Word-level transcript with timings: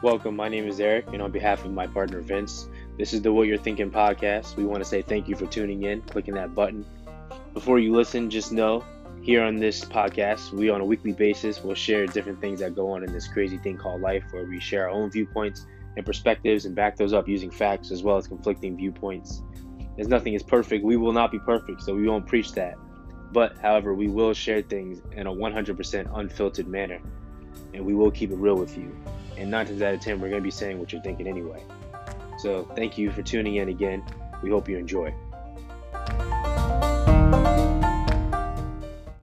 Welcome. 0.00 0.36
My 0.36 0.48
name 0.48 0.68
is 0.68 0.78
Eric, 0.78 1.06
and 1.12 1.20
on 1.20 1.32
behalf 1.32 1.64
of 1.64 1.72
my 1.72 1.88
partner 1.88 2.20
Vince, 2.20 2.68
this 2.96 3.12
is 3.12 3.20
the 3.20 3.32
What 3.32 3.48
You're 3.48 3.58
Thinking 3.58 3.90
podcast. 3.90 4.54
We 4.54 4.64
want 4.64 4.80
to 4.80 4.88
say 4.88 5.02
thank 5.02 5.26
you 5.26 5.34
for 5.34 5.46
tuning 5.46 5.82
in, 5.82 6.02
clicking 6.02 6.34
that 6.34 6.54
button. 6.54 6.86
Before 7.52 7.80
you 7.80 7.92
listen, 7.92 8.30
just 8.30 8.52
know 8.52 8.84
here 9.22 9.42
on 9.42 9.56
this 9.56 9.84
podcast, 9.84 10.52
we 10.52 10.70
on 10.70 10.80
a 10.80 10.84
weekly 10.84 11.10
basis 11.10 11.64
will 11.64 11.74
share 11.74 12.06
different 12.06 12.40
things 12.40 12.60
that 12.60 12.76
go 12.76 12.92
on 12.92 13.02
in 13.02 13.12
this 13.12 13.26
crazy 13.26 13.58
thing 13.58 13.76
called 13.76 14.00
life, 14.00 14.22
where 14.30 14.44
we 14.44 14.60
share 14.60 14.84
our 14.84 14.90
own 14.90 15.10
viewpoints 15.10 15.66
and 15.96 16.06
perspectives 16.06 16.64
and 16.64 16.76
back 16.76 16.96
those 16.96 17.12
up 17.12 17.26
using 17.26 17.50
facts 17.50 17.90
as 17.90 18.04
well 18.04 18.16
as 18.16 18.28
conflicting 18.28 18.76
viewpoints. 18.76 19.42
As 19.98 20.06
nothing 20.06 20.34
is 20.34 20.44
perfect, 20.44 20.84
we 20.84 20.96
will 20.96 21.12
not 21.12 21.32
be 21.32 21.40
perfect, 21.40 21.82
so 21.82 21.92
we 21.96 22.08
won't 22.08 22.24
preach 22.24 22.52
that. 22.52 22.76
But, 23.32 23.58
however, 23.58 23.94
we 23.94 24.06
will 24.06 24.32
share 24.32 24.62
things 24.62 25.02
in 25.16 25.26
a 25.26 25.32
100% 25.32 26.16
unfiltered 26.16 26.68
manner, 26.68 27.00
and 27.74 27.84
we 27.84 27.94
will 27.94 28.12
keep 28.12 28.30
it 28.30 28.36
real 28.36 28.54
with 28.54 28.78
you. 28.78 28.96
And 29.38 29.50
nine 29.50 29.66
times 29.66 29.80
out 29.82 29.94
of 29.94 30.00
ten, 30.00 30.20
we're 30.20 30.28
going 30.28 30.42
to 30.42 30.44
be 30.44 30.50
saying 30.50 30.78
what 30.78 30.92
you're 30.92 31.00
thinking 31.00 31.28
anyway. 31.28 31.62
So, 32.38 32.64
thank 32.76 32.98
you 32.98 33.10
for 33.10 33.22
tuning 33.22 33.56
in 33.56 33.68
again. 33.68 34.04
We 34.42 34.50
hope 34.50 34.68
you 34.68 34.76
enjoy. 34.76 35.14